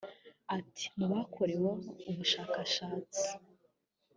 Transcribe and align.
Ati” 0.57 0.85
Mu 0.97 1.05
bakoreweho 1.13 1.79
ubushakashatsi 2.09 3.25